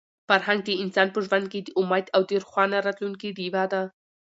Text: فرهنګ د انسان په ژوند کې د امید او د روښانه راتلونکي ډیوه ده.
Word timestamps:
فرهنګ 0.27 0.59
د 0.65 0.69
انسان 0.83 1.07
په 1.11 1.19
ژوند 1.25 1.45
کې 1.51 1.59
د 1.63 1.69
امید 1.81 2.05
او 2.15 2.21
د 2.25 2.31
روښانه 2.43 2.77
راتلونکي 2.87 3.29
ډیوه 3.37 3.63
ده. 3.73 3.81